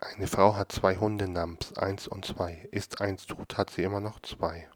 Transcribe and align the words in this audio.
Eine 0.00 0.28
Frau 0.28 0.54
hat 0.54 0.70
zwei 0.70 0.96
Hunde 0.96 1.28
namens 1.28 1.76
Eins 1.76 2.06
und 2.06 2.24
Zwei. 2.24 2.68
Ist 2.70 3.00
Eins 3.00 3.26
tot, 3.26 3.56
hat 3.58 3.70
sie 3.70 3.82
immer 3.82 4.00
noch 4.00 4.20
Zwei. 4.20 4.68